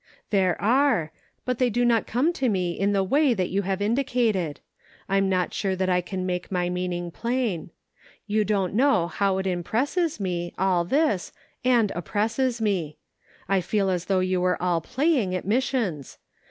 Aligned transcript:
"There 0.31 0.59
are, 0.59 1.11
but 1.45 1.59
they 1.59 1.69
do 1.69 1.85
not 1.85 2.07
come 2.07 2.33
to 2.33 2.49
me 2.49 2.71
in 2.71 2.91
the 2.91 3.03
way 3.03 3.35
that 3.35 3.51
you 3.51 3.61
have 3.61 3.83
indicated. 3.83 4.59
I'm 5.07 5.29
not 5.29 5.53
sure 5.53 5.75
that 5.75 5.89
I 5.91 6.01
can 6.01 6.25
make 6.25 6.51
my 6.51 6.71
meaning 6.71 7.11
plain. 7.11 7.69
You 8.25 8.43
don't 8.43 8.73
know 8.73 9.05
how 9.05 9.37
it 9.37 9.45
impresses 9.45 10.19
me, 10.19 10.55
all 10.57 10.83
this, 10.85 11.31
and 11.63 11.91
oppresses 11.91 12.59
me. 12.59 12.97
I 13.47 13.61
feel 13.61 13.91
as 13.91 14.05
though 14.05 14.21
you 14.21 14.41
were 14.41 14.59
all 14.59 14.81
playing 14.81 15.35
at 15.35 15.45
missions. 15.45 16.17